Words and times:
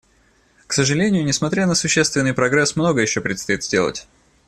К 0.65 0.73
сожалению, 0.73 1.23
несмотря 1.23 1.67
на 1.67 1.75
существенный 1.75 2.33
прогресс, 2.33 2.75
многое 2.75 3.03
еще 3.05 3.21
предстоит 3.21 3.63
сделать. 3.63 4.07